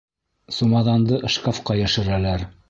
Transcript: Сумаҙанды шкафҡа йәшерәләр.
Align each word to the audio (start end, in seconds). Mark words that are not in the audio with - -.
Сумаҙанды 0.59 1.19
шкафҡа 1.35 1.77
йәшерәләр. 1.83 2.49